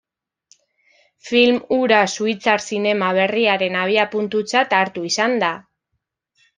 [1.27, 5.57] Film hura suitzar zinema berriaren abiapuntutzat hartu izan da.